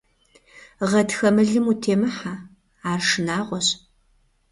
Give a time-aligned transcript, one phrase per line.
[0.89, 2.33] Гъатхэ мылым утемыхьэ,
[2.89, 3.67] ар шынагъуэщ.